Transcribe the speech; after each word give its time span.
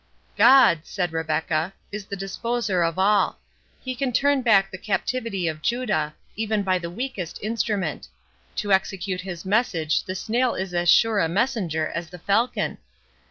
"God," 0.35 0.79
said 0.85 1.13
Rebecca, 1.13 1.73
"is 1.91 2.05
the 2.07 2.15
disposer 2.15 2.81
of 2.81 2.97
all. 2.97 3.37
He 3.83 3.93
can 3.93 4.11
turn 4.11 4.41
back 4.41 4.71
the 4.71 4.79
captivity 4.79 5.47
of 5.47 5.61
Judah, 5.61 6.15
even 6.35 6.63
by 6.63 6.79
the 6.79 6.89
weakest 6.89 7.37
instrument. 7.43 8.07
To 8.55 8.71
execute 8.73 9.21
his 9.21 9.45
message 9.45 10.03
the 10.05 10.15
snail 10.15 10.55
is 10.55 10.73
as 10.73 10.89
sure 10.89 11.19
a 11.19 11.29
messenger 11.29 11.87
as 11.87 12.09
the 12.09 12.17
falcon. 12.17 12.79